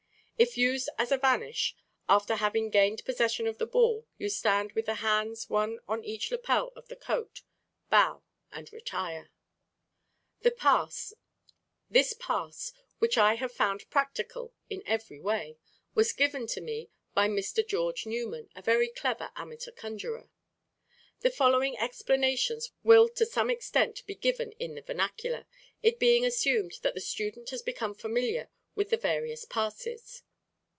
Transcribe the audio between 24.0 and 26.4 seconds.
be given in the "vernacular," it being